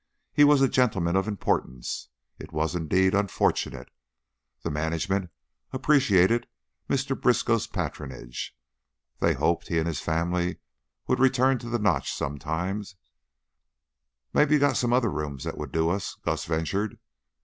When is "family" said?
10.01-10.57